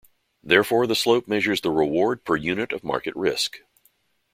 Therefore, 0.41 0.87
the 0.87 0.95
slope 0.95 1.27
measures 1.27 1.61
the 1.61 1.69
reward 1.69 2.25
per 2.25 2.35
unit 2.35 2.73
of 2.73 2.83
market 2.83 3.15
risk. 3.15 3.59